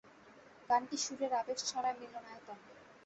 [0.69, 2.65] গানটি সুরের আবেশ ছড়ায় মিলনায়তনে।